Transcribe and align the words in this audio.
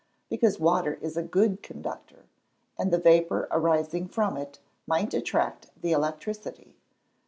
_Because 0.29 0.59
water 0.59 0.97
is 0.99 1.15
a 1.15 1.21
good 1.21 1.61
conductor, 1.61 2.25
and 2.75 2.89
the 2.89 2.97
vapour 2.97 3.47
arising 3.51 4.07
from 4.07 4.35
it 4.35 4.57
might 4.87 5.13
attract 5.13 5.69
the 5.79 5.91
electricity. 5.91 6.75